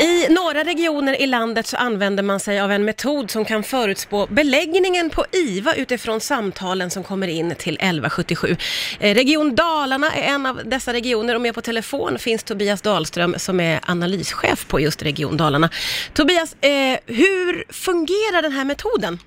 [0.00, 4.26] I några regioner i landet så använder man sig av en metod som kan förutspå
[4.30, 8.56] beläggningen på IVA utifrån samtalen som kommer in till 1177.
[9.00, 13.34] Eh, Region Dalarna är en av dessa regioner och med på telefon finns Tobias Dahlström
[13.38, 15.70] som är analyschef på just Region Dalarna.
[16.12, 19.18] Tobias, eh, hur fungerar den här metoden?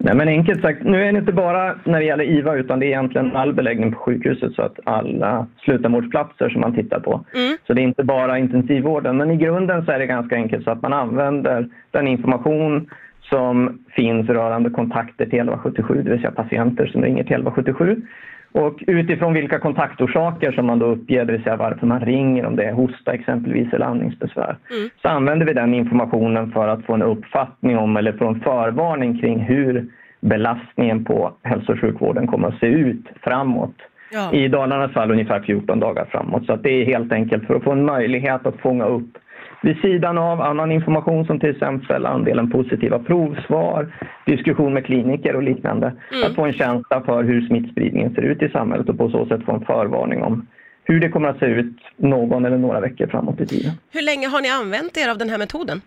[0.00, 2.86] Nej, men enkelt sagt, nu är det inte bara när det gäller IVA utan det
[2.86, 7.24] är egentligen all beläggning på sjukhuset så att alla slutenvårdsplatser som man tittar på.
[7.34, 7.56] Mm.
[7.66, 10.70] Så det är inte bara intensivvården men i grunden så är det ganska enkelt så
[10.70, 16.86] att man använder den information som finns rörande kontakter till 1177, det vill säga patienter
[16.86, 18.02] som ringer till 1177.
[18.52, 22.56] Och utifrån vilka kontaktorsaker som man då uppger, det vill säga varför man ringer, om
[22.56, 24.88] det är hosta exempelvis eller andningsbesvär, Mm.
[25.02, 29.18] så använder vi den informationen för att få en uppfattning om eller få en förvarning
[29.20, 29.86] kring hur
[30.20, 33.74] belastningen på hälso och sjukvården kommer att se ut framåt.
[34.12, 34.32] Ja.
[34.32, 36.46] I Dalarnas fall ungefär 14 dagar framåt.
[36.46, 39.18] Så att det är helt enkelt för att få en möjlighet att fånga upp
[39.62, 43.94] vid sidan av annan information som till exempel andelen positiva provsvar,
[44.26, 45.86] diskussion med kliniker och liknande.
[45.86, 46.26] Mm.
[46.26, 49.44] Att få en känsla för hur smittspridningen ser ut i samhället och på så sätt
[49.44, 50.46] få en förvarning om
[50.84, 53.72] hur det kommer att se ut någon eller några veckor framåt i tiden.
[53.92, 55.80] Hur länge har ni använt er av den här metoden?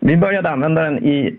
[0.00, 1.36] Vi började använda den i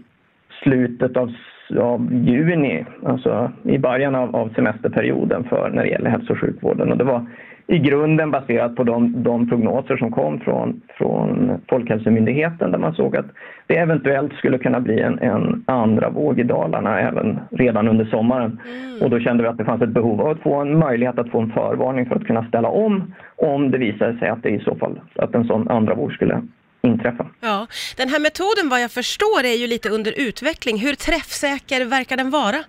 [0.64, 1.34] slutet av,
[1.80, 6.92] av juni, alltså i början av, av semesterperioden för när det gäller hälso och sjukvården.
[6.92, 7.26] Och det var
[7.68, 13.18] i grunden baserat på de, de prognoser som kom från, från Folkhälsomyndigheten där man såg
[13.18, 13.26] att
[13.68, 18.60] det eventuellt skulle kunna bli en, en andra våg i Dalarna även redan under sommaren.
[19.02, 21.30] Och då kände vi att det fanns ett behov av att få en möjlighet att
[21.30, 24.60] få en förvarning för att kunna ställa om om det visade sig att det i
[24.60, 26.42] så fall att en sån andra våg skulle
[26.88, 27.26] inträffa.
[27.42, 27.68] Ja,
[27.98, 30.78] den här metoden vad jag förstår är ju lite under utveckling.
[30.78, 32.60] Hur träffsäker verkar den vara?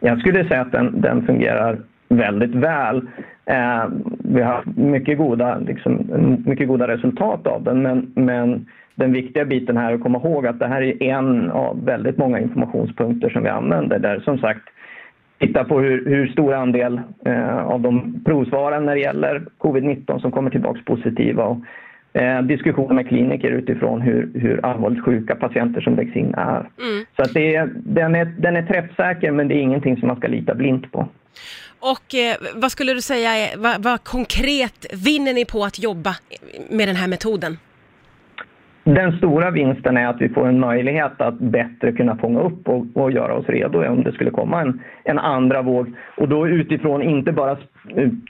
[0.00, 2.96] Jag skulle säga att den, den fungerar väldigt väl.
[3.44, 3.84] Eh,
[4.18, 5.92] vi har mycket goda, liksom,
[6.46, 10.46] mycket goda resultat av den men, men den viktiga biten här är att komma ihåg
[10.46, 14.62] att det här är en av väldigt många informationspunkter som vi använder där som sagt
[15.38, 20.32] titta på hur, hur stor andel eh, av de provsvaren när det gäller covid-19 som
[20.32, 21.58] kommer tillbaks positiva och
[22.12, 26.70] eh, diskussioner med kliniker utifrån hur, hur allvarligt sjuka patienter som läggs in är.
[26.80, 27.04] Mm.
[27.16, 30.28] Så att det den, är, den är träffsäker men det är ingenting som man ska
[30.28, 31.08] lita blint på.
[31.80, 36.16] Och eh, vad skulle du säga, är, vad, vad konkret vinner ni på att jobba
[36.70, 37.58] med den här metoden?
[38.84, 42.86] Den stora vinsten är att vi får en möjlighet att bättre kunna fånga upp och,
[42.94, 45.94] och göra oss redo om det skulle komma en, en andra våg.
[46.16, 47.56] Och då utifrån inte bara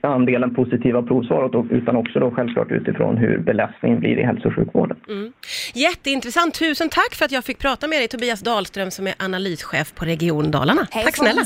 [0.03, 4.97] andelen positiva provsvar utan också då självklart utifrån hur belastningen blir i hälso och sjukvården.
[5.09, 5.33] Mm.
[5.75, 6.55] Jätteintressant.
[6.55, 10.05] Tusen tack för att jag fick prata med dig Tobias Dahlström som är analyschef på
[10.05, 10.87] Region Dalarna.
[10.91, 11.43] Hey, tack snälla.